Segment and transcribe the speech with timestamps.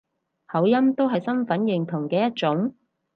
[0.47, 2.73] 口音都係身份認同嘅一種